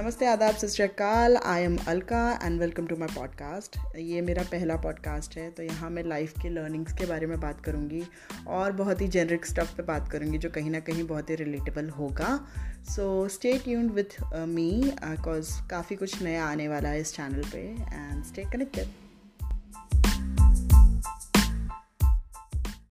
नमस्ते 0.00 0.26
आदाब, 0.26 0.54
सत 0.54 1.40
I 1.46 1.62
am 1.62 1.78
Alka 1.88 2.40
and 2.42 2.60
welcome 2.60 2.86
to 2.86 2.96
my 2.96 3.08
podcast 3.08 3.96
ये 3.96 4.20
मेरा 4.20 4.42
पहला 4.42 4.76
पॉडकास्ट 4.76 5.36
है 5.36 5.50
तो 5.50 5.62
यहाँ 5.62 5.90
मैं 5.90 6.04
लाइफ 6.04 6.32
के 6.42 6.48
लर्निंग्स 6.48 6.92
के 6.92 7.06
बारे 7.06 7.26
में 7.26 7.40
बात 7.40 7.64
करूँगी 7.64 8.02
और 8.46 8.72
बहुत 8.72 9.00
ही 9.00 9.08
जेनरिक 9.08 9.46
स्टफ़ 9.46 9.76
पे 9.76 9.82
बात 9.82 10.12
करूँगी 10.12 10.38
जो 10.38 10.50
कहीं 10.50 10.70
ना 10.70 10.80
कहीं 10.80 11.06
बहुत 11.06 11.30
ही 11.30 11.34
रिलेटेबल 11.34 11.88
होगा। 11.88 12.48
So 12.88 13.28
stay 13.28 13.58
tuned 13.58 13.92
with 13.92 14.34
me 14.34 14.92
because 15.04 15.68
काफ़ी 15.70 15.96
कुछ 15.96 16.22
नया 16.22 16.44
आने 16.44 16.68
वाला 16.68 16.88
है 16.88 17.00
इस 17.00 17.14
चैनल 17.14 17.42
पे 17.42 17.58
एंड 17.96 18.24
स्टे 18.24 18.42
कनेक्टेड 18.42 19.09